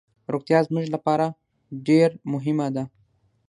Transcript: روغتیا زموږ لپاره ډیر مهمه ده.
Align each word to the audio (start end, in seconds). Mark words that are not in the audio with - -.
روغتیا 0.33 0.59
زموږ 0.67 0.85
لپاره 0.95 1.25
ډیر 1.87 2.09
مهمه 2.33 2.67
ده. 2.75 2.83